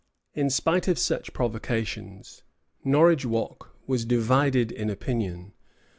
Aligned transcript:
In 0.33 0.49
spite 0.49 0.87
of 0.87 0.97
such 0.97 1.31
provocations, 1.31 2.41
Norridgewock 2.83 3.67
was 3.85 4.03
divided 4.03 4.71
in 4.71 4.89
opinion. 4.89 5.53